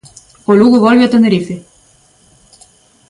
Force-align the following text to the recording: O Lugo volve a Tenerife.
O 0.49 0.53
Lugo 0.59 0.77
volve 0.85 1.03
a 1.05 1.11
Tenerife. 1.13 1.55